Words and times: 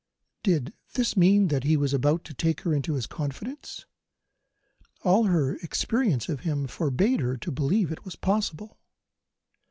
Did 0.41 0.73
this 0.95 1.15
mean 1.15 1.49
that 1.49 1.63
he 1.63 1.77
was 1.77 1.93
about 1.93 2.23
to 2.23 2.33
take 2.33 2.61
her 2.61 2.73
into 2.73 2.95
his 2.95 3.05
confidence? 3.05 3.85
All 5.03 5.25
her 5.25 5.57
experience 5.57 6.27
of 6.27 6.39
him 6.39 6.65
forbade 6.65 7.19
her 7.19 7.37
to 7.37 7.51
believe 7.51 7.91
it 7.91 7.99
possible. 8.19 8.79